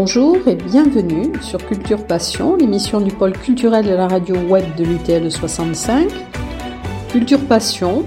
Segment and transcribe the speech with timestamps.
[0.00, 4.84] Bonjour et bienvenue sur Culture Passion, l'émission du pôle culturel de la radio web de
[4.84, 6.08] l'UTL 65.
[7.10, 8.06] Culture Passion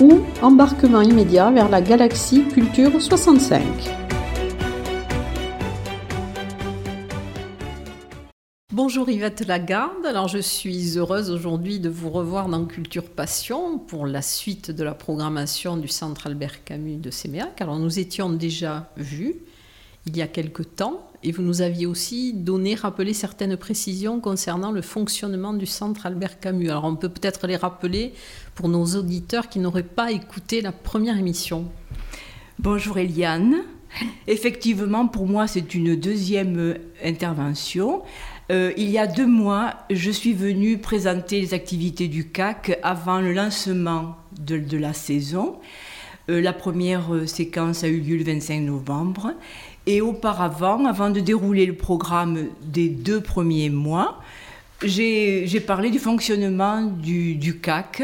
[0.00, 3.62] ou embarquement immédiat vers la galaxie Culture 65.
[8.72, 14.06] Bonjour Yvette Lagarde, alors je suis heureuse aujourd'hui de vous revoir dans Culture Passion pour
[14.06, 17.60] la suite de la programmation du Centre Albert Camus de Séméac.
[17.60, 19.36] Alors nous étions déjà vus
[20.06, 24.70] il y a quelque temps et vous nous aviez aussi donné, rappelé certaines précisions concernant
[24.70, 26.68] le fonctionnement du centre Albert Camus.
[26.68, 28.12] Alors on peut peut-être les rappeler
[28.54, 31.66] pour nos auditeurs qui n'auraient pas écouté la première émission.
[32.58, 33.62] Bonjour Eliane.
[34.26, 38.02] Effectivement, pour moi, c'est une deuxième intervention.
[38.50, 43.20] Euh, il y a deux mois, je suis venue présenter les activités du CAC avant
[43.20, 45.56] le lancement de, la saison.
[46.28, 49.32] Euh, la première euh, séquence a eu lieu le 25 novembre
[49.86, 54.20] et auparavant, avant de dérouler le programme des deux premiers mois,
[54.82, 58.02] j'ai parlé du fonctionnement du, CAC,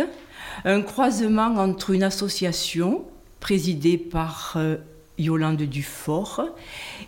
[0.65, 3.05] un croisement entre une association
[3.41, 4.77] présidée par euh,
[5.19, 6.43] Yolande Dufort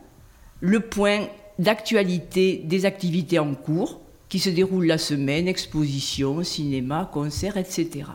[0.62, 7.58] le point d'actualité des activités en cours qui se déroule la semaine, exposition, cinéma, concert,
[7.58, 8.06] etc.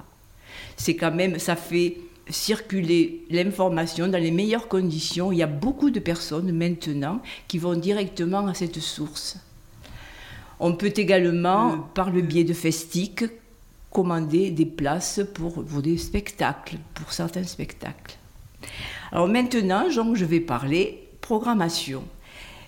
[0.77, 1.99] C'est quand même, ça fait
[2.31, 5.33] circuler l'information dans les meilleures conditions.
[5.33, 9.37] Il y a beaucoup de personnes maintenant qui vont directement à cette source.
[10.61, 13.25] On peut également, par le biais de Festic,
[13.91, 18.17] commander des places pour, pour des spectacles, pour certains spectacles.
[19.13, 22.05] Alors maintenant, Jean, je vais parler programmation.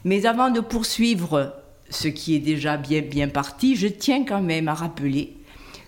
[0.05, 1.53] Mais avant de poursuivre
[1.91, 5.37] ce qui est déjà bien, bien parti, je tiens quand même à rappeler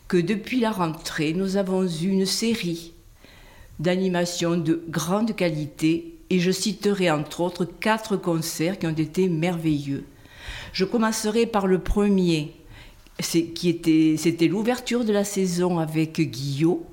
[0.06, 2.92] que depuis la rentrée, nous avons eu une série
[3.78, 10.04] d'animations de grande qualité et je citerai entre autres quatre concerts qui ont été merveilleux.
[10.72, 12.54] Je commencerai par le premier,
[13.18, 16.86] était, c'était l'ouverture de la saison avec Guillot.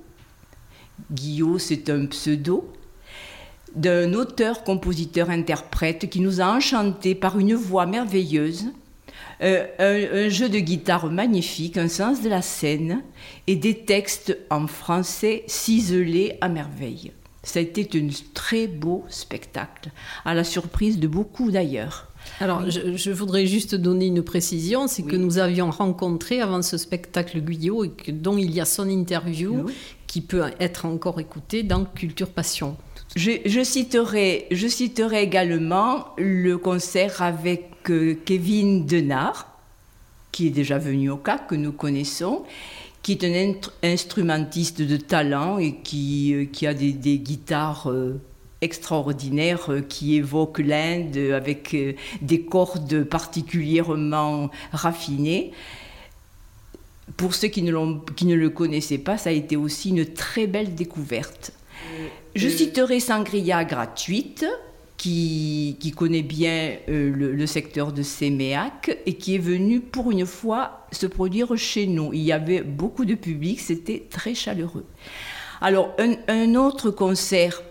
[1.12, 2.72] Guillot, c'est un pseudo
[3.76, 8.72] d'un auteur, compositeur, interprète qui nous a enchantés par une voix merveilleuse
[9.42, 13.04] euh, un, jeu de guitare magnifique, un sens de la scène
[13.48, 17.12] et des textes en français ciselés à merveille.
[17.44, 19.92] Ça a été un très beau spectacle,
[20.26, 22.12] à la surprise de beaucoup d'ailleurs.
[22.40, 27.40] Alors, je, voudrais juste donner une précision, c'est que nous avions rencontré avant ce spectacle
[27.40, 29.68] Guyot, et dont il y a son interview
[30.08, 32.78] qui peut être encore écoutée dans Culture Passion.
[33.16, 37.70] Je, citerai, je citerai également le concert avec
[38.26, 39.48] Kevin Denard,
[40.32, 42.44] qui est déjà venu au cas, que nous connaissons,
[43.02, 43.54] qui est un
[43.84, 48.20] instrumentiste de talent et qui, euh, qui a des, guitares euh,
[48.62, 51.76] extraordinaires qui évoquent l'Inde avec
[52.22, 55.52] des cordes particulièrement raffinées.
[57.18, 60.48] Pour ceux qui ne, qui ne le connaissaient pas, ça a été aussi une très
[60.48, 61.54] belle découverte.
[62.36, 64.46] Je citerai Sangria gratuite,
[65.80, 70.88] qui, connaît bien euh, le, secteur de Séméac et qui est venu pour une fois
[70.92, 72.12] se produire chez nous.
[72.14, 74.86] Il y avait beaucoup de public, c'était très chaleureux.
[75.62, 75.96] Alors,
[76.28, 77.62] un, autre concert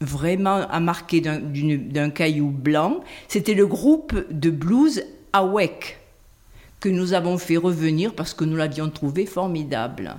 [0.00, 5.98] vraiment à marquer d'un caillou blanc, c'était le groupe de blues Awek
[6.80, 10.16] que nous avons fait revenir parce que nous l'avions trouvé formidable.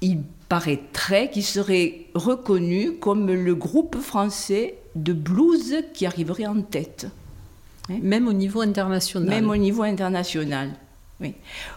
[0.00, 7.08] Il paraîtrait qu'il serait reconnu comme le groupe français de blues qui arriverait en tête.
[7.88, 9.28] Même au niveau international.
[9.28, 10.70] Même au niveau international.
[11.20, 11.34] Oui.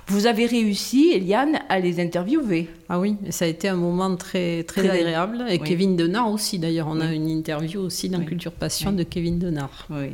[0.07, 2.69] Vous avez réussi, Eliane, à les interviewer.
[2.89, 5.45] Ah oui, ça a été un moment très, très, agréable.
[5.49, 6.87] Et Kevin Denard aussi, d'ailleurs.
[6.89, 9.85] On a une interview aussi dans Culture Passion de Kevin Denard.
[9.89, 10.11] Oui.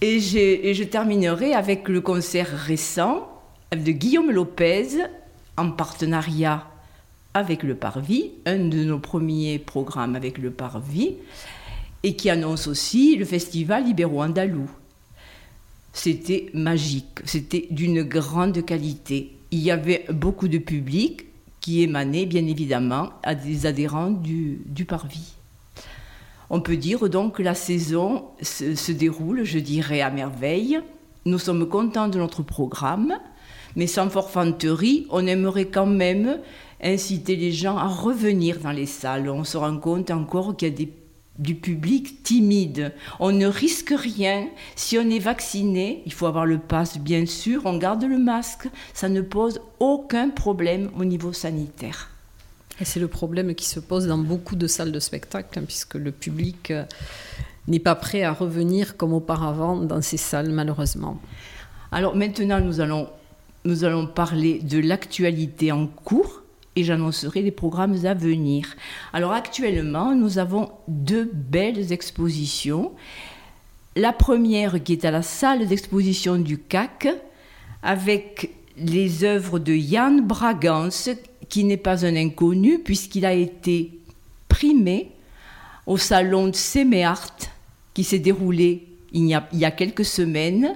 [0.00, 3.28] Et, et je terminerai avec le concert récent
[3.72, 4.88] de Guillaume Lopez
[5.56, 6.66] en partenariat
[7.34, 11.16] avec le Parvis, un de nos premiers programmes avec le Parvis,
[12.02, 14.68] et qui annonce aussi le festival Ibéro-Andalou.
[15.92, 19.36] C'était magique, c'était d'une grande qualité.
[19.50, 21.26] Il y avait beaucoup de public
[21.60, 25.34] qui émanait bien évidemment à des adhérents du, du Parvis.
[26.50, 30.80] On peut dire donc que la saison se, se déroule, je dirais, à merveille.
[31.24, 33.14] Nous sommes contents de notre programme,
[33.76, 36.38] mais sans forfanterie, on aimerait quand même
[36.82, 39.28] inciter les gens à revenir dans les salles.
[39.30, 40.92] On se rend compte encore qu'il y a des
[41.38, 42.92] du public timide.
[43.18, 44.48] On ne risque rien.
[44.76, 48.68] Si on est vacciné, il faut avoir le pass bien sûr, on garde le masque.
[48.94, 52.10] Ça ne pose aucun problème au niveau sanitaire.
[52.80, 55.94] Et c'est le problème qui se pose dans beaucoup de salles de spectacle, hein, puisque
[55.94, 56.84] le public euh,
[57.68, 61.20] n'est pas prêt à revenir comme auparavant dans ces salles, malheureusement.
[61.92, 63.08] Alors maintenant, nous allons,
[63.64, 66.41] nous allons parler de l'actualité en cours
[66.76, 68.66] et j'annoncerai les programmes à venir.
[69.12, 72.92] Alors actuellement, nous avons deux belles expositions.
[73.96, 77.08] La première qui est à la salle d'exposition du CAC
[77.82, 81.10] avec les œuvres de Yann Bragance,
[81.48, 83.90] qui n'est pas un inconnu puisqu'il a été
[84.48, 85.10] primé
[85.86, 87.36] au salon de Séméart
[87.92, 90.74] qui s'est déroulé il y, a, il y a quelques semaines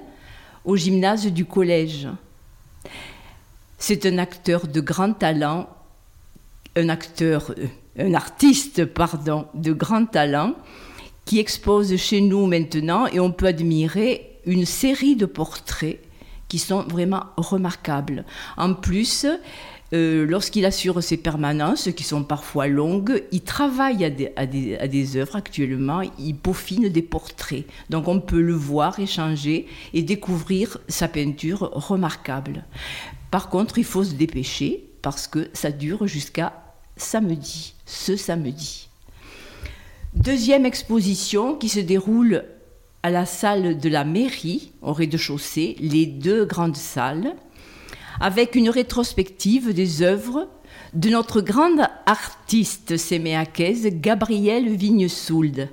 [0.63, 2.07] au gymnase du collège.
[3.79, 5.67] C'est un acteur de grand talent
[6.77, 7.67] un acteur, euh,
[7.99, 10.53] un artiste, pardon, de grand talent,
[11.25, 15.99] qui expose chez nous maintenant et on peut admirer une série de portraits
[16.47, 18.23] qui sont vraiment remarquables.
[18.55, 19.25] En plus,
[19.93, 24.77] euh, lorsqu'il assure ses permanences, qui sont parfois longues, il travaille à des, à, des,
[24.77, 27.65] à des, œuvres actuellement, il peaufine des portraits.
[27.89, 32.63] Donc on peut le voir, échanger et découvrir sa peinture remarquable.
[33.31, 36.66] Par contre, il faut se dépêcher parce que ça dure jusqu'à
[36.97, 38.87] samedi, ce samedi.
[40.13, 42.43] Deuxième exposition qui se déroule
[43.03, 47.35] à la salle de la mairie, au rez-de-chaussée, les deux grandes salles,
[48.19, 50.49] avec une rétrospective des œuvres
[50.93, 55.69] de notre grande artiste séméacaise, Gabrielle Vignesould.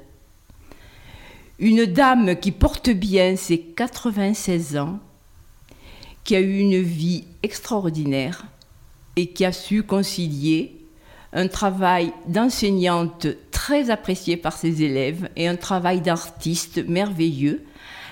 [1.59, 4.99] Une dame qui porte bien ses 96 ans,
[6.25, 8.47] qui a eu une vie extraordinaire
[9.17, 10.83] et qui a su concilier
[11.34, 17.64] un travail d'enseignante très apprécié par ses élèves et un travail d'artiste merveilleux.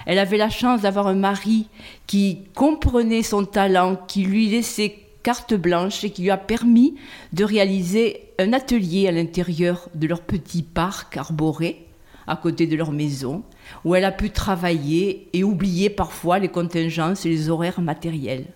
[0.06, 1.68] Elle avait la chance d'avoir un mari
[2.08, 6.96] qui comprenait son talent, qui lui laissait carte blanche et qui lui a permis
[7.32, 11.86] de réaliser un atelier à l'intérieur de leur petit parc arboré,
[12.26, 13.44] à côté de leur maison,
[13.84, 18.46] où elle a pu travailler et oublier parfois les contingences et les horaires matériels.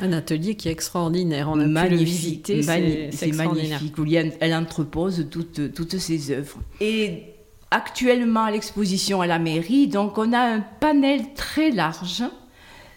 [0.00, 1.48] Un atelier qui est extraordinaire.
[1.50, 3.10] On a magnifique, pu le visiter.
[3.12, 3.98] C'est magnifique.
[3.98, 6.58] Où elle entrepose toutes, toutes ses œuvres.
[6.80, 7.24] Et
[7.70, 12.24] actuellement à l'exposition à la mairie, donc on a un panel très large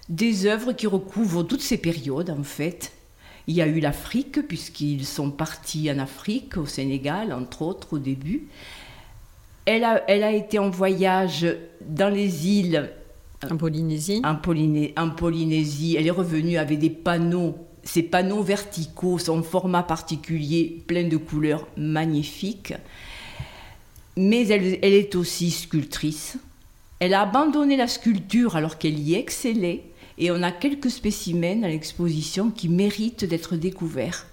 [0.10, 2.92] des œuvres qui recouvrent toutes ces périodes en fait.
[3.48, 8.00] Il y a eu l'Afrique, puisqu'ils sont partis en Afrique, au Sénégal, entre autres, au
[8.00, 8.48] début.
[9.66, 11.46] Elle a, elle a été en voyage
[11.82, 12.90] dans les îles
[13.52, 15.96] en Polynésie en, Polynésie.
[15.98, 17.56] Elle est revenue avec des panneaux.
[17.84, 22.74] Ces panneaux verticaux, son format particulier, plein de couleurs magnifiques.
[24.16, 26.38] Mais elle, elle est aussi sculptrice.
[27.00, 29.84] Elle a abandonné la sculpture alors qu'elle y excellait.
[30.18, 34.28] Et on a quelques spécimens à l'exposition qui méritent d'être découverts.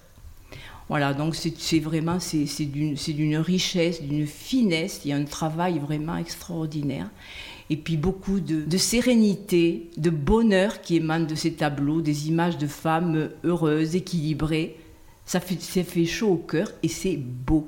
[0.91, 6.17] Voilà, donc c'est vraiment c'est d'une richesse, d'une finesse, il y a un travail vraiment
[6.17, 7.09] extraordinaire
[7.71, 12.67] et puis beaucoup de, sérénité, de bonheur qui émanent de ces tableaux, des images de
[12.67, 14.75] femmes heureuses, équilibrées.
[15.25, 17.65] Ça fait, ça fait chaud au cœur et c'est beau.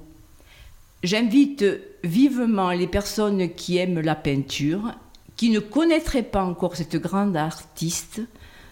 [1.03, 1.63] J'invite
[2.03, 4.93] vivement les personnes qui aiment la peinture,
[5.37, 8.21] qui ne connaîtraient pas encore cette grande artiste,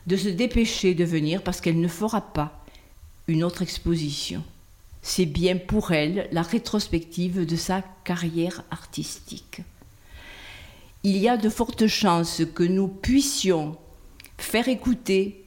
[0.08, 2.62] de se dépêcher de venir parce qu'elle ne fera pas
[3.30, 4.44] une autre exposition.
[5.02, 9.62] C'est bien pour elle la rétrospective de sa carrière artistique
[11.04, 13.78] il y a de fortes chances que nous puissions
[14.38, 15.46] faire écouter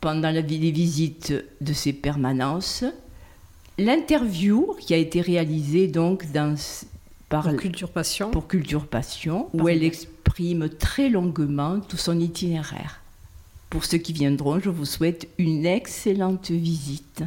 [0.00, 2.84] pendant les visites de ces permanences
[3.78, 6.54] l'interview qui a été réalisée donc dans,
[7.28, 13.00] par pour Culture Passion, pour Culture Passion où elle exprime très longuement tout son itinéraire.
[13.70, 17.22] Pour ceux qui viendront, je vous souhaite une excellente visite.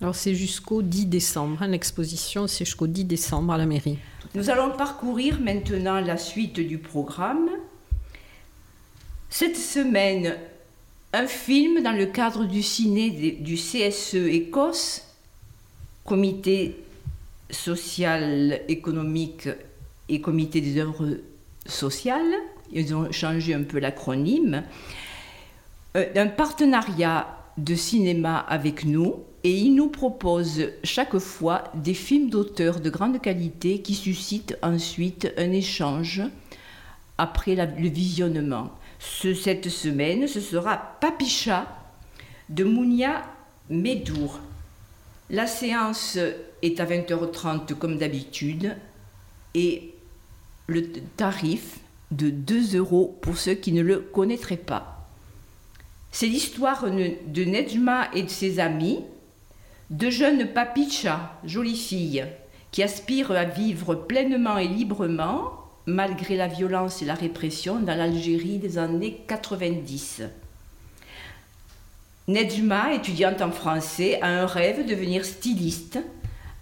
[0.00, 3.98] Alors c'est jusqu'au 10 décembre, hein, l'exposition c'est jusqu'au 10 décembre à la mairie.
[4.36, 7.48] Nous allons parcourir maintenant la suite du programme.
[9.30, 10.36] Cette semaine,
[11.14, 13.08] un film dans le cadre du ciné
[13.40, 15.04] du CSE Écosse,
[16.04, 16.76] Comité
[17.48, 19.48] social, économique
[20.10, 21.16] et Comité des œuvres
[21.64, 22.34] sociales.
[22.70, 24.64] Ils ont changé un peu l'acronyme.
[25.96, 32.30] Euh, un partenariat de cinéma avec nous et il nous propose chaque fois des films
[32.30, 36.22] d'auteurs de grande qualité qui suscitent ensuite un échange
[37.18, 38.72] après le visionnement.
[38.98, 41.66] cette semaine, ce sera Papicha
[42.48, 43.22] de Mounia
[43.70, 44.40] Medour.
[45.30, 46.18] La séance
[46.62, 48.76] est à 20h30 comme d'habitude
[49.54, 49.94] et
[50.66, 51.78] le tarif
[52.10, 54.95] de 2 euros pour ceux qui ne le connaîtraient pas.
[56.18, 59.00] C'est l'histoire de Nejma et de ses amis,
[59.90, 62.24] deux jeunes papichas, jolies filles,
[62.72, 65.52] qui aspirent à vivre pleinement et librement,
[65.84, 70.22] malgré la violence et la répression, dans l'Algérie des années 90.
[72.28, 75.98] Nejma, étudiante en français, a un rêve de devenir styliste.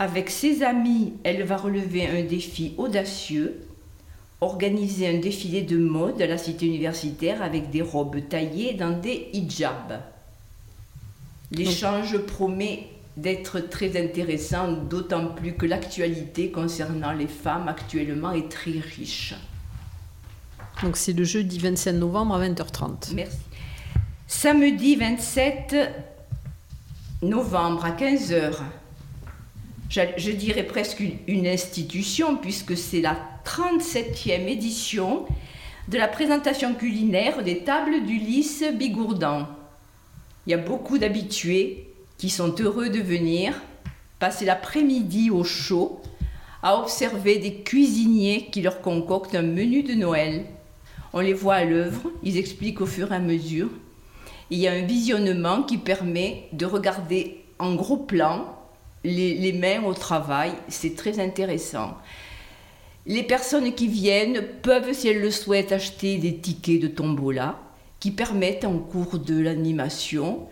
[0.01, 3.61] Avec ses amis, elle va relever un défi audacieux
[4.45, 9.29] organiser un défilé de mode à la cité universitaire avec des robes taillées dans des
[9.33, 10.01] hijabs.
[11.51, 18.73] L'échange promet d'être très intéressant, d'autant plus que l'actualité concernant les femmes actuellement est très
[18.73, 19.35] riche.
[20.83, 23.15] Donc c'est le jeudi 27 novembre à 20h30.
[23.15, 23.39] Merci.
[24.27, 25.77] Samedi 27
[27.23, 28.57] novembre à 15h,
[29.89, 35.27] je, dirais presque une institution puisque c'est la 37e édition
[35.89, 39.47] de la présentation culinaire des tables du Lys Bigourdan.
[40.47, 41.89] Il y a beaucoup d'habitués
[42.19, 43.61] qui sont heureux de venir
[44.19, 46.01] passer l'après-midi au chaud
[46.63, 50.47] à observer des cuisiniers qui leur concoctent un menu de Noël.
[51.13, 53.69] On les voit à l'œuvre, ils expliquent au fur et à mesure.
[54.51, 58.54] Il y a un visionnement qui permet de regarder en gros plan
[59.05, 60.53] les, les mains au travail.
[60.69, 61.97] C'est très intéressant.
[63.07, 67.61] Les personnes qui viennent peuvent, si elles le souhaitent, acheter des tickets de tombola
[68.01, 70.49] qui permettent en cours de l'animation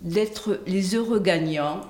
[0.00, 1.80] d'être les heureux gagnants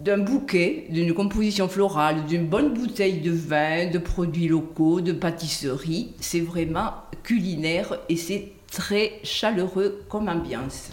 [0.00, 6.12] d'un bouquet, d'une composition florale, d'une bonne bouteille de vin, de produits locaux, de pâtisserie.
[6.20, 10.90] C'est vraiment culinaire et c'est très chaleureux comme ambiance.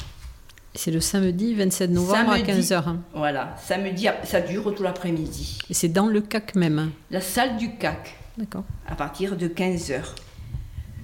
[0.76, 2.96] C'est le samedi 27 novembre à 15h.
[3.14, 5.60] Voilà, samedi, ça dure tout l'après-midi.
[5.70, 8.16] Et c'est dans le CAC même La salle du CAC.
[8.38, 8.64] D'accord.
[8.88, 10.02] À partir de 15h.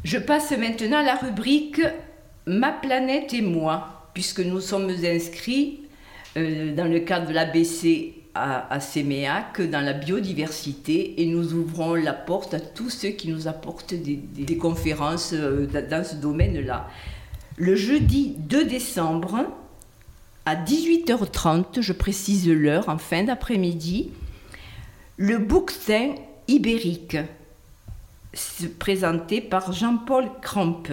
[0.04, 1.82] Je passe maintenant à la rubrique
[2.46, 5.82] Ma planète et moi, puisque nous sommes inscrits
[6.36, 11.94] euh, dans le cadre de l'ABC à, à Séméac, dans la biodiversité, et nous ouvrons
[11.94, 16.88] la porte à tous ceux qui nous apportent des, conférences euh, dans ce domaine-là.
[17.58, 19.46] Le jeudi 2 décembre,
[20.50, 24.10] à 18h30, je précise l'heure, en fin d'après-midi,
[25.18, 26.16] le bouquetin
[26.48, 27.18] ibérique,
[28.80, 30.90] présenté par Jean-Paul Crampe.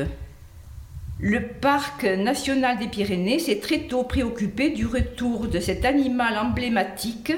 [1.19, 7.33] Le parc national des Pyrénées s'est très tôt préoccupé du retour de cet animal emblématique,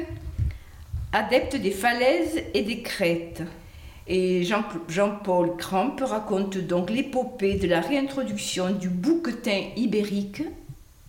[1.13, 3.45] adepte des falaises et des crêtes.
[4.09, 10.43] Et Jean-Paul Crampe raconte donc l'épopée de la réintroduction du bouquetin ibérique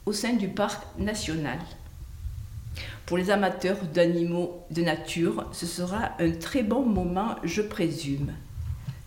[0.06, 1.60] au sein du parc national.
[3.06, 8.34] Pour les amateurs d'animaux de nature, ce sera un très bon moment, je présume.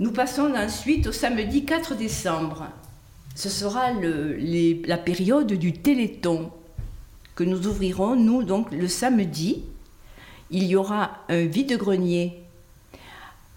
[0.00, 2.66] Nous passons ensuite au samedi 4 décembre.
[3.34, 6.50] Ce sera la période du Téléthon
[7.34, 9.62] que nous ouvrirons, nous, donc le samedi.
[10.50, 12.42] Il y aura un vide-grenier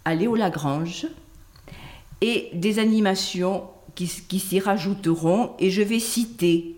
[0.05, 1.07] à Léo-Lagrange
[2.21, 3.63] et des animations
[3.95, 5.51] qui, qui s'y rajouteront.
[5.59, 6.75] Et je vais citer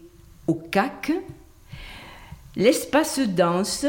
[0.47, 1.11] au CAC,
[2.57, 3.85] L'espace danse,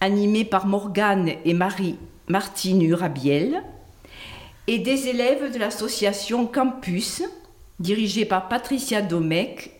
[0.00, 3.62] animé par Morgane et Marie Martine Urabiel,
[4.66, 7.22] et des élèves de l'association Campus,
[7.78, 9.70] dirigée par Patricia Domecq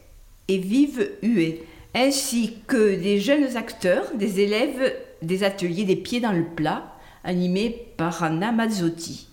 [0.46, 6.32] et Vive Huet, ainsi que des jeunes acteurs, des élèves des ateliers des pieds dans
[6.32, 6.94] le plat,
[7.24, 9.26] animés par Anna Mazzotti.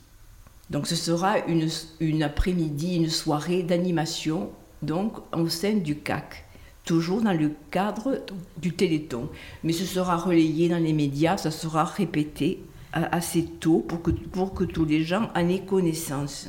[0.72, 4.50] Donc ce sera une, une après-midi, une soirée d'animation
[4.82, 6.44] donc au sein du CAC.
[6.86, 8.22] toujours dans le cadre
[8.56, 9.28] du Téléthon.
[9.64, 14.54] Mais ce sera relayé dans les médias, ça sera répété assez tôt pour que, pour
[14.54, 16.48] que tous les gens en aient connaissance.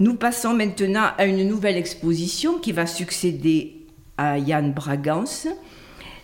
[0.00, 3.86] Nous passons maintenant à une nouvelle exposition qui va succéder
[4.18, 5.48] à Yann Bragance.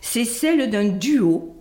[0.00, 1.56] C'est celle d'un duo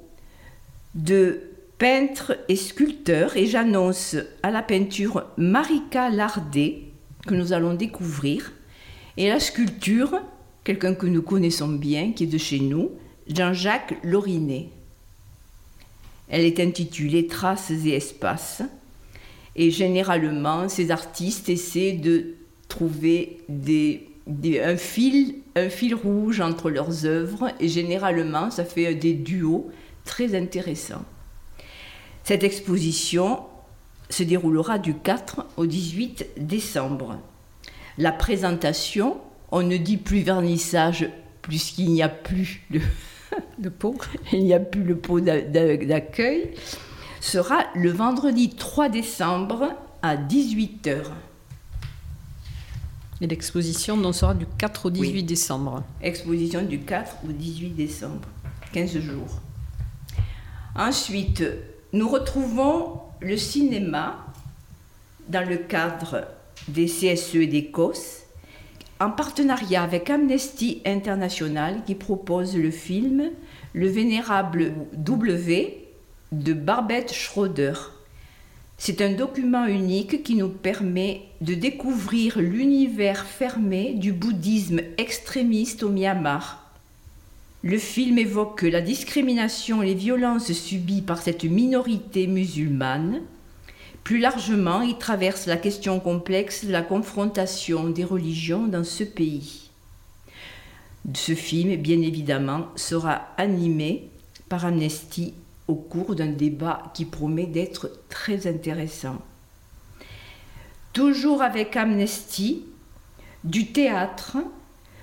[0.96, 1.42] de
[1.78, 6.84] peintres et sculpteurs et j'annonce à la peinture Marika Lardet
[7.26, 8.52] que nous allons découvrir
[9.20, 10.20] et la sculpture
[10.64, 12.92] quelqu'un que nous connaissons bien, qui est de chez nous,
[13.28, 14.70] Jean-Jacques Lorinet.
[16.30, 18.62] Elle est intitulée Traces et espaces.
[19.56, 22.36] Et généralement, ces artistes essaient de
[22.68, 27.52] trouver un, fil, un fil rouge entre leurs œuvres.
[27.60, 29.70] Et généralement, ça fait des duos
[30.06, 31.04] très intéressants.
[32.24, 33.40] Cette exposition
[34.10, 37.18] se déroulera du 4 au 18 décembre.
[38.00, 39.18] La présentation
[39.52, 41.10] on ne dit plus vernissage
[41.42, 43.96] puisqu'il n'y a plus le, pot,
[44.32, 46.52] il n'y a plus le pot d'accueil,
[47.20, 49.70] sera le vendredi 3 décembre
[50.02, 50.98] à 18h.
[53.22, 55.84] Et l'exposition donc sera du 4 au 18 décembre.
[56.02, 58.28] Exposition du 4 au 18 décembre,
[58.72, 59.42] 15 jours.
[60.76, 61.44] Ensuite,
[61.92, 64.26] nous retrouvons le cinéma
[65.28, 66.24] dans le cadre
[66.70, 68.24] des CSE et COS
[69.00, 73.30] en partenariat avec Amnesty International qui propose le film
[73.74, 75.86] Le Vénérable W
[76.32, 77.74] de Barbette Schroeder.
[78.78, 85.90] C'est un document unique qui nous permet de découvrir l'univers fermé du bouddhisme extrémiste au
[85.90, 86.72] Myanmar.
[87.62, 93.22] Le film évoque la discrimination et les violences subies par cette minorité musulmane,
[94.10, 99.70] plus largement, il traverse la question complexe de la confrontation des religions dans ce pays.
[101.14, 104.10] Ce film, bien évidemment, sera animé
[104.50, 105.36] par Amnesty
[105.68, 109.22] au cours d'un débat qui promet d'être très intéressant.
[110.92, 112.64] Toujours avec Amnesty,
[113.44, 114.38] du théâtre,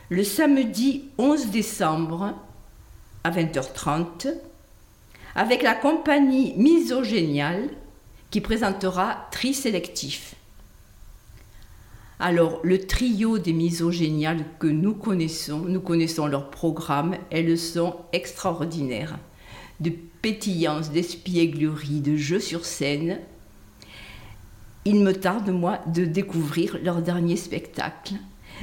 [0.09, 2.35] le samedi 11 décembre
[3.23, 4.35] à 20h30,
[5.37, 7.69] avec la compagnie Misogéniale
[8.31, 10.35] qui présentera Tri sélectif.
[12.19, 19.19] Alors, le trio des misogéniales que nous connaissons, nous connaissons leur programme, elles sont extraordinaires.
[19.81, 23.19] De pétillance, d'espièglerie, de jeux sur scène.
[24.87, 28.15] Il me tarde, moi, de découvrir leur dernier spectacle.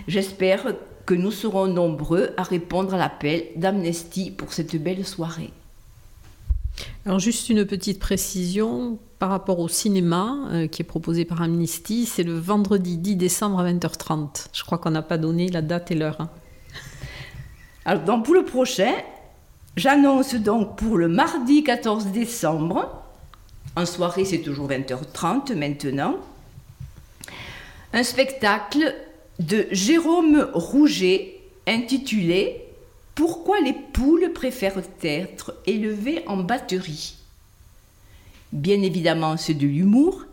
[0.07, 0.73] J'espère
[1.05, 5.51] que nous serons nombreux à répondre à l'appel d'Amnesty pour cette belle soirée.
[7.05, 12.05] Alors juste une petite précision par rapport au cinéma euh, qui est proposé par Amnesty,
[12.05, 14.47] c'est le vendredi 10 décembre à 20h30.
[14.51, 16.19] Je crois qu'on n'a pas donné la date et l'heure.
[16.19, 16.29] Hein.
[17.85, 18.91] Alors donc pour le prochain,
[19.77, 23.01] j'annonce donc pour le mardi 14 décembre,
[23.77, 26.17] en soirée c'est toujours 20h30 maintenant,
[27.93, 28.93] un spectacle
[29.39, 32.61] de Jérôme Rouget intitulé
[33.15, 37.22] pourquoi les poules préfèrent être élevées en batterie?
[38.53, 40.25] Bien évidemment, c'est de l'humour.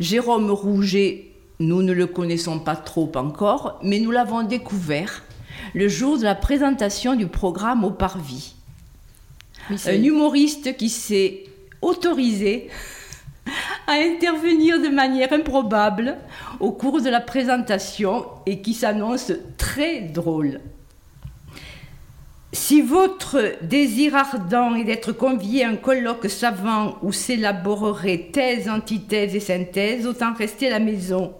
[0.00, 5.22] Jérôme Rouget, nous ne le connaissons pas trop encore, mais nous l'avons découvert
[5.72, 8.56] le jour de la présentation du programme au Parvis.
[9.70, 11.44] Un humoriste qui s'est
[11.80, 12.70] autorisé
[13.86, 16.16] à intervenir de manière improbable
[16.58, 20.58] au cours de la présentation et qui s'annonce très drôle.
[22.52, 29.34] Si votre désir ardent est d'être convié à un colloque savant où s'élaborerait thèse, antithèse
[29.34, 31.34] et synthèse, autant rester à la maison.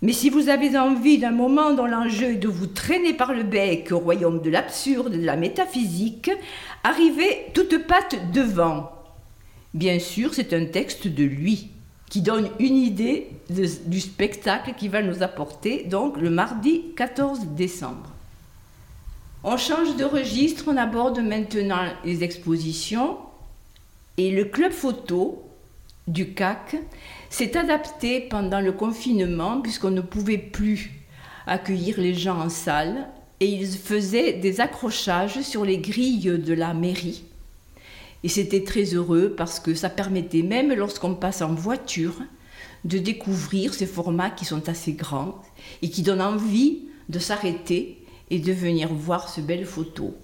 [0.00, 3.42] Mais si vous avez envie d'un moment dont l'enjeu est de vous traîner par le
[3.42, 6.30] bec au royaume de l'absurde, de la métaphysique,
[6.82, 8.92] arrivez toute patte devant.
[9.74, 11.72] Bien sûr, c'est un texte de lui
[12.08, 18.17] qui donne une idée du spectacle qui va nous apporter donc le mardi 14 décembre.
[19.44, 23.18] On change de registre, on aborde maintenant les expositions
[24.16, 25.44] et le club photo
[26.08, 26.76] du CAC
[27.30, 30.90] s'est adapté pendant le confinement puisqu'on ne pouvait plus
[31.46, 36.74] accueillir les gens en salle et ils faisaient des accrochages sur les grilles de la
[36.74, 37.22] mairie.
[38.24, 42.16] Et c'était très heureux parce que ça permettait même lorsqu'on passe en voiture
[42.84, 45.40] de découvrir ces formats qui sont assez grands
[45.82, 47.97] et qui donnent envie de s'arrêter
[48.30, 50.14] et de venir voir ce belle photo.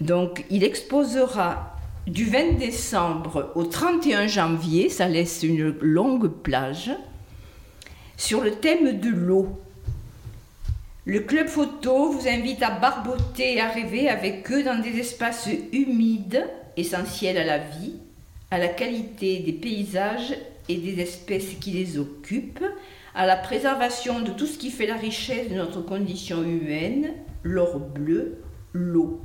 [0.00, 6.90] Donc il exposera du 20 décembre au 31 janvier, ça laisse une longue plage,
[8.16, 9.60] sur le thème de l'eau.
[11.04, 15.48] Le club photo vous invite à barboter et à rêver avec eux dans des espaces
[15.72, 17.94] humides, essentiels à la vie,
[18.50, 20.36] à la qualité des paysages
[20.68, 22.64] et des espèces qui les occupent,
[23.16, 27.80] à la préservation de tout ce qui fait la richesse de notre condition humaine, l'or
[27.80, 28.42] bleu,
[28.74, 29.22] l'eau.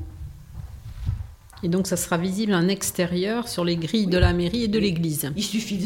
[1.62, 4.80] Et donc ça sera visible en extérieur sur les grilles de la mairie et de
[4.80, 5.32] l'église.
[5.36, 5.86] Il suffit de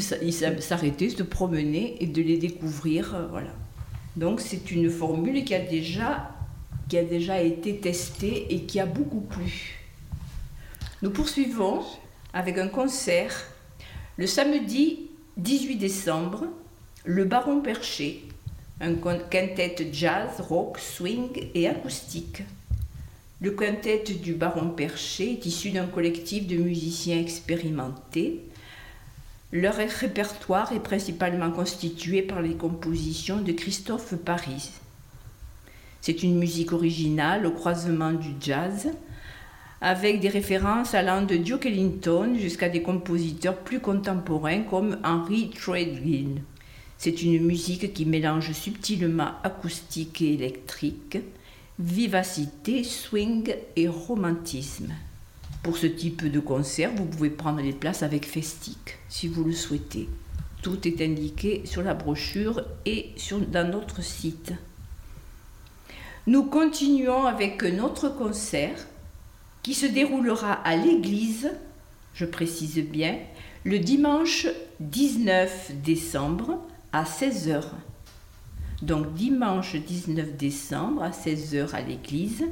[0.61, 3.15] s'arrêter, de se promener et de les découvrir.
[3.15, 3.49] Euh, voilà.
[4.15, 6.29] Donc c'est une formule qui a, déjà,
[6.87, 9.79] qui a déjà été testée et qui a beaucoup plu.
[11.01, 11.81] Nous poursuivons
[12.33, 13.47] avec un concert
[14.17, 16.45] le samedi 18 décembre,
[17.05, 18.23] le Baron Perché,
[18.81, 22.41] un quintet jazz, rock, swing et acoustique.
[23.41, 28.41] Le quintet du Baron Perché est issu d'un collectif de musiciens expérimentés.
[29.51, 34.71] Leur répertoire est principalement constitué par les compositions de Christophe Paris.
[36.01, 38.89] C'est une musique originale au croisement du jazz,
[39.79, 46.41] avec des références allant de Duke Ellington jusqu'à des compositeurs plus contemporains comme Henry Treadgill.
[46.97, 51.17] C'est une musique qui mélange subtilement acoustique et électrique,
[51.77, 54.93] vivacité, swing et romantisme.
[55.61, 59.51] Pour ce type de concert, vous pouvez prendre les places avec Festic si vous le
[59.51, 60.07] souhaitez.
[60.61, 64.53] Tout est indiqué sur la brochure et sur, dans notre site.
[66.27, 68.87] Nous continuons avec notre concert
[69.61, 71.51] qui se déroulera à l'église,
[72.13, 73.17] je précise bien,
[73.63, 74.47] le dimanche
[74.79, 76.59] 19 décembre
[76.95, 77.61] à 16h.
[78.81, 82.45] Donc dimanche 19 décembre à 16h à l'église,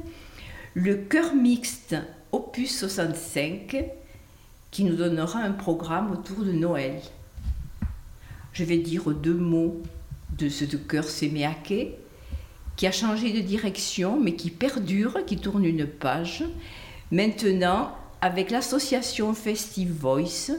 [0.74, 1.96] le chœur mixte
[2.30, 3.86] opus 65
[4.70, 7.00] qui nous donnera un programme autour de Noël.
[8.52, 9.80] Je vais dire deux mots
[10.36, 11.94] de ce chœur séméaké
[12.76, 16.44] qui a changé de direction mais qui perdure, qui tourne une page.
[17.10, 20.52] Maintenant, avec l'association Festive Voice,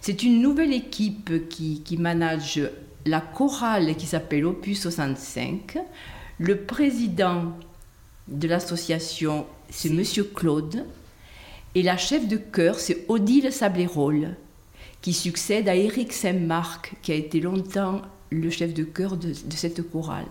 [0.00, 2.60] c'est une nouvelle équipe qui, qui manage
[3.06, 5.78] la chorale qui s'appelle Opus 65.
[6.38, 7.52] Le président
[8.28, 10.84] de l'association, c'est Monsieur Claude.
[11.74, 14.36] Et la chef de chœur, c'est Odile Sablérol,
[15.02, 19.54] qui succède à Éric Saint-Marc, qui a été longtemps le chef de chœur de, de
[19.54, 20.26] cette chorale.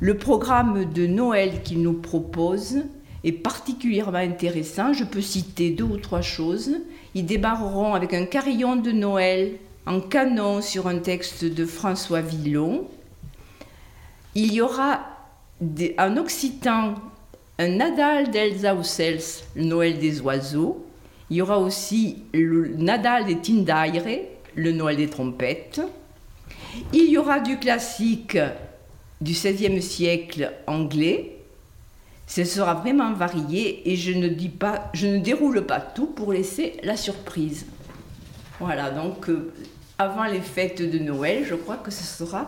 [0.00, 2.82] Le programme de Noël qu'il nous propose
[3.24, 4.92] est particulièrement intéressant.
[4.92, 6.70] Je peux citer deux ou trois choses.
[7.14, 9.52] Ils débarreront avec un carillon de Noël
[9.88, 12.86] en canon sur un texte de François Villon.
[14.34, 15.00] Il y aura
[15.98, 16.94] en occitan
[17.58, 19.22] un Nadal d'Elsa Houssels,
[19.56, 20.84] le Noël des oiseaux.
[21.30, 24.04] Il y aura aussi le Nadal des Tindaire,
[24.54, 25.80] le Noël des trompettes.
[26.92, 28.38] Il y aura du classique
[29.22, 31.38] du XVIe siècle anglais.
[32.26, 36.34] Ce sera vraiment varié et je ne dis pas, je ne déroule pas tout pour
[36.34, 37.64] laisser la surprise.
[38.60, 39.52] Voilà, donc euh,
[39.98, 42.46] avant les fêtes de Noël, je crois que ce sera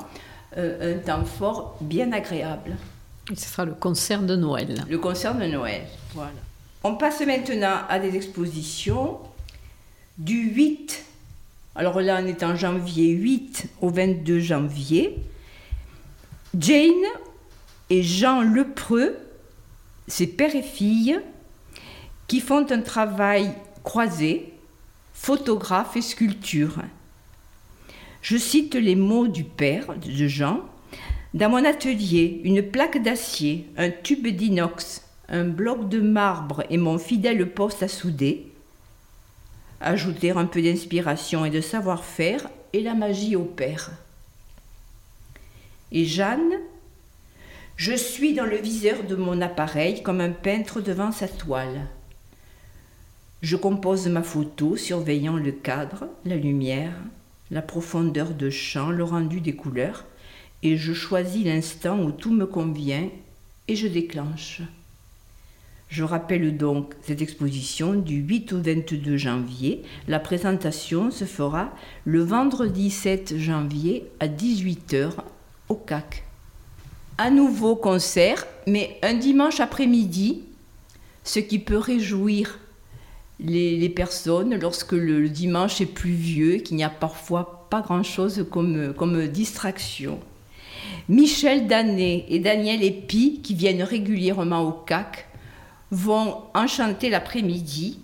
[0.56, 2.76] euh, un temps fort bien agréable.
[3.28, 4.84] ce sera le concert de Noël.
[4.88, 5.82] Le concert de Noël,
[6.14, 6.30] voilà.
[6.82, 9.18] On passe maintenant à des expositions
[10.16, 11.04] du 8,
[11.74, 15.18] alors là on est en janvier 8 au 22 janvier.
[16.58, 17.04] Jane
[17.90, 19.16] et Jean Lepreux,
[20.08, 21.20] ses père et fille,
[22.28, 24.52] qui font un travail croisé,
[25.12, 26.78] photographe et sculpture.
[28.22, 30.61] Je cite les mots du père de Jean.
[31.33, 36.98] Dans mon atelier, une plaque d'acier, un tube d'inox, un bloc de marbre et mon
[36.98, 38.46] fidèle poste à souder.
[39.80, 43.90] Ajouter un peu d'inspiration et de savoir-faire et la magie opère.
[45.92, 46.61] Et Jeanne,
[47.76, 51.87] je suis dans le viseur de mon appareil comme un peintre devant sa toile.
[53.40, 56.92] Je compose ma photo surveillant le cadre, la lumière,
[57.50, 60.04] la profondeur de champ, le rendu des couleurs,
[60.62, 63.08] et je choisis l'instant où tout me convient
[63.68, 64.62] et je déclenche.
[65.88, 69.82] Je rappelle donc cette exposition du 8 au 22 janvier.
[70.06, 75.10] La présentation se fera le vendredi 7 janvier à 18h
[75.68, 76.22] au CAC.
[77.18, 80.44] À nouveau concert, mais un dimanche après-midi,
[81.24, 82.60] ce qui peut réjouir
[83.42, 89.26] les, personnes lorsque le, dimanche est pluvieux, qu'il n'y a parfois pas grand-chose comme, comme
[89.29, 90.20] distraction.
[91.09, 95.26] Michel Danet et Daniel Epi, qui viennent régulièrement au CAC,
[95.90, 97.98] vont enchanter l'après-midi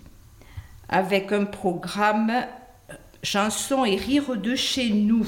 [0.89, 2.31] avec un programme
[3.23, 5.27] chansons et rires de chez nous.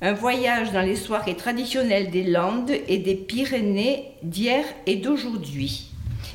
[0.00, 5.87] Un voyage dans les soirées traditionnelles des Landes et des Pyrénées d'hier et d'aujourd'hui.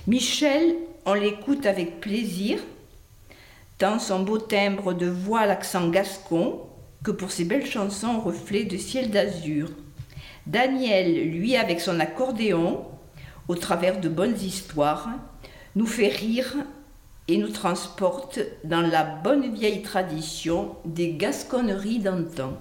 [0.07, 0.75] Michel,
[1.05, 2.59] on l'écoute avec plaisir,
[3.77, 6.61] tant son beau timbre de voix l'accent gascon
[7.03, 9.69] que pour ses belles chansons reflet de ciel d'azur.
[10.45, 12.85] Daniel, lui, avec son accordéon,
[13.47, 15.09] au travers de bonnes histoires,
[15.75, 16.55] nous fait rire
[17.27, 22.57] et nous transporte dans la bonne vieille tradition des gasconneries d'antan.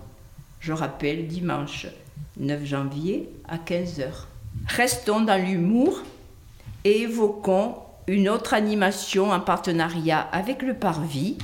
[0.61, 1.87] Je rappelle dimanche
[2.38, 4.27] 9 janvier à 15h.
[4.68, 6.03] Restons dans l'humour
[6.85, 11.38] et évoquons une autre animation en partenariat avec le Parvis,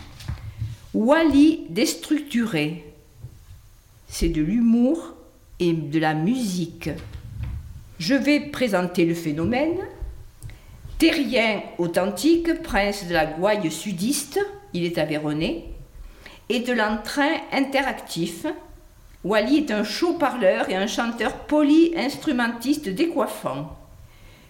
[0.95, 2.85] Wally déstructuré.
[4.09, 5.15] C'est de l'humour
[5.61, 6.91] et de la musique.
[7.99, 9.79] Je vais présenter le phénomène.
[10.99, 14.41] Terrien authentique, prince de la gouaille sudiste,
[14.73, 15.65] il est aveyronais,
[16.49, 18.47] et de l'entrain interactif.
[19.25, 23.77] Wally est un chaud-parleur et un chanteur poly-instrumentiste décoiffant.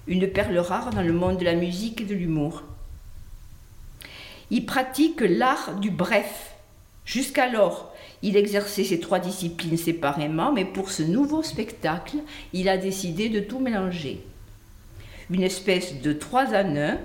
[0.09, 2.63] Une perle rare dans le monde de la musique et de l'humour.
[4.51, 6.55] Il pratique l'art du bref.
[7.05, 7.93] Jusqu'alors,
[8.23, 12.17] il exerçait ces trois disciplines séparément, mais pour ce nouveau spectacle,
[12.55, 14.25] il a décidé de tout mélanger.
[15.31, 16.97] Une espèce de trois en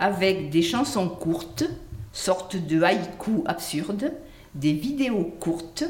[0.00, 1.64] avec des chansons courtes,
[2.12, 4.12] sortes de haïkus absurdes,
[4.56, 5.84] des vidéos courtes,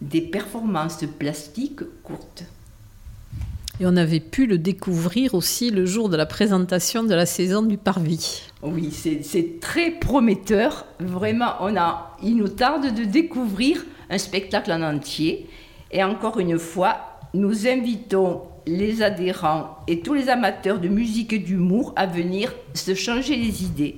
[0.00, 2.44] des performances plastiques courtes.
[3.80, 7.62] Et on avait pu le découvrir aussi le jour de la présentation de la saison
[7.62, 8.42] du Parvis.
[8.62, 10.86] Oui, c'est très prometteur.
[11.00, 15.48] Vraiment, on a, il nous tarde de découvrir un spectacle en entier.
[15.90, 21.40] Et encore une fois, nous invitons les adhérents et tous les amateurs de musique et
[21.40, 23.96] d'humour à venir se changer les idées.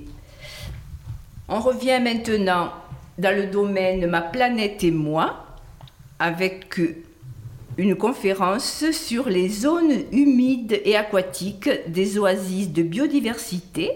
[1.47, 2.71] On revient maintenant
[3.19, 5.45] dans le domaine Ma planète et moi
[6.19, 6.79] avec
[7.77, 13.91] une conférence sur les zones humides et aquatiques des oasis de biodiversité,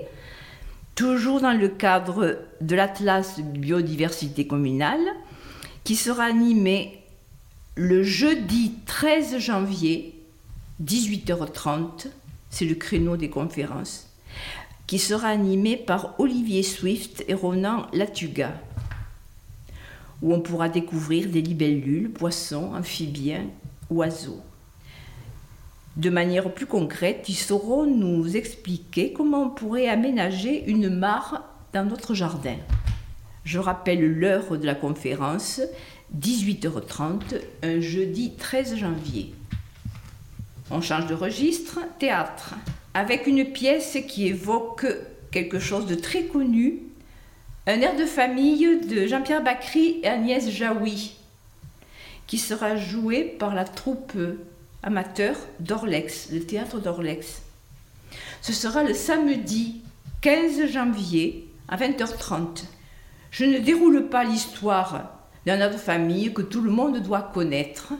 [0.93, 5.01] toujours dans le cadre de l'Atlas biodiversité communale
[5.83, 6.99] qui sera animé
[7.75, 10.13] le jeudi 13 janvier,
[10.83, 12.07] 18h30,
[12.51, 14.07] c'est le créneau des conférences,
[14.85, 18.53] qui sera animé par Olivier Swift et Ronan Latuga,
[20.21, 23.45] où on pourra découvrir des libellules, poissons, amphibiens,
[25.97, 31.83] De manière plus concrète, ils sauront nous expliquer comment on pourrait aménager une mare dans
[31.83, 32.55] notre jardin.
[33.43, 35.61] Je rappelle l'heure de la conférence,
[36.17, 39.33] 18h30, un jeudi 13 janvier.
[40.69, 42.55] On change de registre, théâtre,
[42.93, 44.85] avec une pièce qui évoque
[45.31, 46.79] quelque chose de très connu,
[47.67, 51.13] un air de famille de Jean-Pierre Bacry et Agnès Jaoui,
[52.31, 54.13] qui sera joué par la troupe
[54.83, 57.41] amateur d'Orlex, le théâtre d'Orlex.
[58.41, 59.81] Ce sera le samedi
[60.21, 62.63] 15 janvier à 20h30.
[63.31, 65.11] Je ne déroule pas l'histoire
[65.45, 67.91] d'un autre famille que tout le monde doit connaître,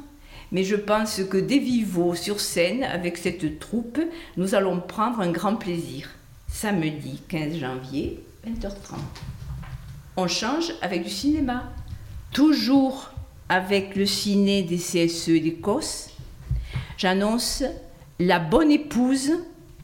[0.54, 4.00] mais je pense que des vivos sur scène avec cette troupe,
[4.38, 6.08] nous allons prendre un grand plaisir.
[6.48, 8.96] Samedi 15 janvier, 20h30.
[10.16, 11.64] On change avec du cinéma.
[12.32, 13.12] Toujours
[13.52, 16.12] avec le ciné des CSE COS,
[16.98, 17.64] j'annonce
[18.18, 19.34] La bonne épouse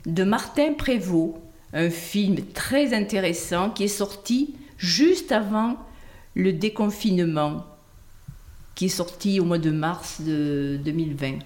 [0.06, 1.36] de Martin Prévost,
[1.74, 5.76] un film très intéressant qui est sorti juste avant
[6.34, 7.66] le déconfinement
[8.74, 11.40] qui est sorti au mois de mars de 2020,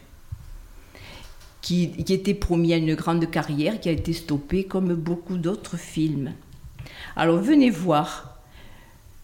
[1.64, 6.34] qui, était promis à une grande carrière, qui a été stoppé comme beaucoup d'autres films.
[7.16, 8.38] Alors venez voir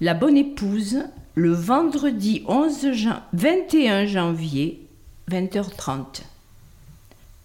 [0.01, 1.03] La Bonne Épouse
[1.37, 2.87] le vendredi 11
[3.33, 4.81] 21 janvier,
[5.29, 6.23] 20h30.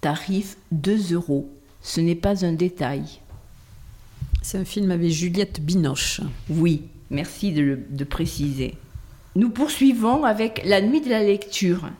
[0.01, 1.51] Tarif 2 euros.
[1.83, 3.03] Ce n'est pas un détail.
[4.41, 6.23] C'est un film avec Juliette Binoche.
[6.49, 8.77] Oui, merci de, le, préciser.
[9.37, 11.91] Nous poursuivons avec La Nuit de la lecture,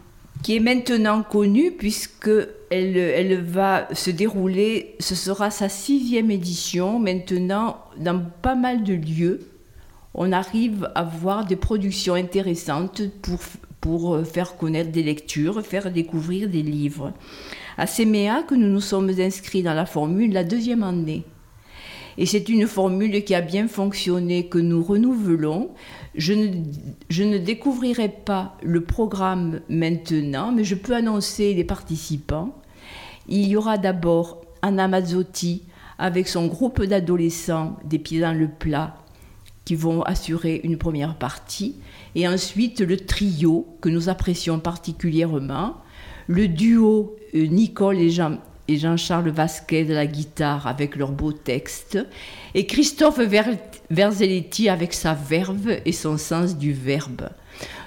[0.43, 2.31] qui est maintenant connue puisque
[2.71, 8.95] elle, elle va se dérouler, ce sera sa sixième édition maintenant dans pas mal de
[8.95, 9.52] lieux.
[10.15, 13.39] On arrive à voir des productions intéressantes pour,
[13.81, 17.13] pour faire connaître des lectures, faire découvrir des livres.
[17.79, 21.25] À CEMEA que nous nous sommes inscrits dans la formule la deuxième année.
[22.19, 25.71] Et c'est une formule qui a bien fonctionné, que nous renouvelons.
[26.15, 26.49] Je ne,
[27.09, 32.55] je ne découvrirai pas le programme maintenant, mais je peux annoncer les participants.
[33.29, 35.63] Il y aura d'abord Anna Mazzotti
[35.99, 38.97] avec son groupe d'adolescents des pieds dans le plat
[39.65, 41.77] qui vont assurer une première partie,
[42.15, 45.77] et ensuite le trio que nous apprécions particulièrement,
[46.27, 51.33] le duo euh, Nicole et Jean, et Jean-Charles Vasquet de la guitare avec leurs beaux
[51.33, 51.99] textes,
[52.55, 53.21] et Christophe
[53.91, 57.29] Verzelletti avec sa verve et son sens du verbe.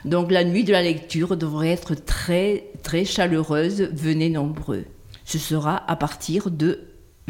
[0.03, 4.85] Donc la nuit de la lecture devrait être très très chaleureuse, venez nombreux.
[5.23, 6.81] Ce sera à partir de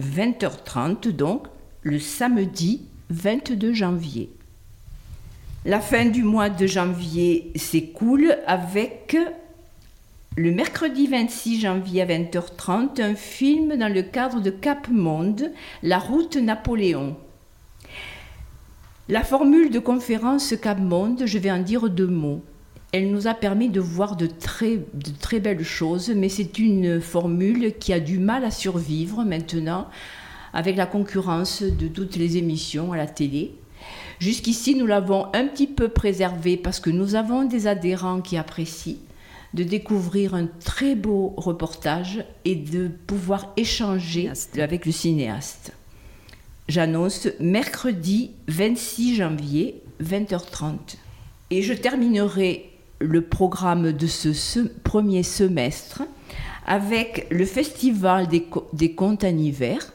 [0.02, 1.48] 20h30, donc
[1.82, 2.82] le samedi
[3.12, 4.32] 22 janvier.
[5.64, 9.16] La fin du mois de janvier s'écoule avec
[10.36, 15.52] le mercredi 26 janvier à 20h30 un film dans le cadre de Cap Monde,
[15.84, 17.16] La route Napoléon.
[19.08, 22.44] La formule de conférence Cap Monde, je vais en dire deux mots.
[22.92, 27.00] Elle nous a permis de voir de très, de très belles choses, mais c'est une
[27.02, 29.90] formule qui a du mal à survivre maintenant
[30.56, 33.54] avec la concurrence de toutes les émissions à la télé.
[34.20, 38.96] Jusqu'ici, nous l'avons un petit peu préservée parce que nous avons des adhérents qui apprécient
[39.54, 45.74] de découvrir un très beau reportage et de pouvoir échanger avec le cinéaste.
[46.68, 50.98] J'annonce mercredi 26 janvier, 20h30.
[51.52, 56.04] Et je terminerai le programme de ce, premier semestre
[56.66, 59.94] avec le Festival des, des contes en hiver.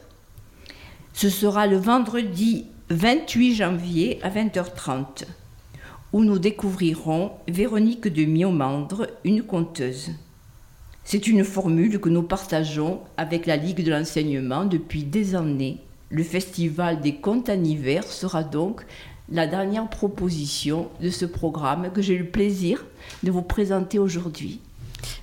[1.13, 5.25] Ce sera le vendredi 28 janvier à 20h30,
[6.13, 10.11] où nous découvrirons Véronique de Miomandre, une conteuse.
[11.03, 15.79] C'est une formule que nous partageons avec la Ligue de l'enseignement depuis des années.
[16.09, 17.63] Le Festival des contes en
[18.03, 18.85] sera donc
[19.29, 22.85] la dernière proposition de ce programme que j'ai le plaisir
[23.23, 24.59] de vous présenter aujourd'hui.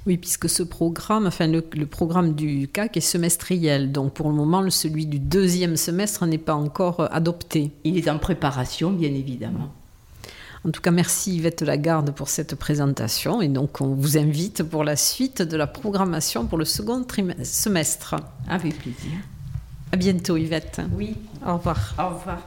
[0.07, 4.69] Oui, puisque ce programme, enfin le, programme du CAC est semestriel, donc pour le moment
[4.71, 7.71] celui du deuxième semestre n'est pas encore euh, adopté.
[7.85, 9.73] Il est en préparation, bien évidemment.
[10.67, 14.83] En tout cas, merci Yvette Lagarde pour cette présentation et donc on vous invite pour
[14.83, 17.07] la suite de la programmation pour le second
[17.43, 18.17] semestre.
[18.49, 19.13] Avec plaisir.
[19.93, 20.81] À bientôt Yvette.
[20.93, 21.17] Oui.
[21.47, 21.95] Au revoir.
[21.99, 22.43] Au revoir.